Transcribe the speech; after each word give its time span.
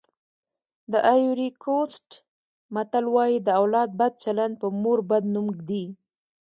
د 0.91 0.93
ایوُري 1.13 1.49
کوسټ 1.63 2.07
متل 2.75 3.05
وایي 3.15 3.37
د 3.43 3.49
اولاد 3.61 3.89
بد 3.99 4.13
چلند 4.23 4.53
په 4.61 4.67
مور 4.81 4.99
بد 5.09 5.23
نوم 5.33 5.47
ږدي. 5.57 5.85